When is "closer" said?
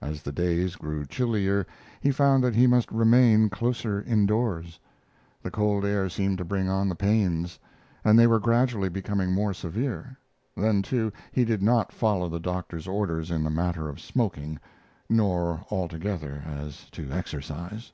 3.50-4.00